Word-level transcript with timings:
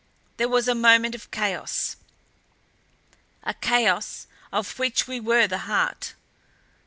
There 0.37 0.49
was 0.49 0.67
a 0.67 0.73
moment 0.73 1.13
of 1.13 1.29
chaos 1.29 1.95
a 3.43 3.53
chaos 3.53 4.25
of 4.51 4.79
which 4.79 5.05
we 5.05 5.19
were 5.19 5.45
the 5.45 5.67
heart. 5.69 6.15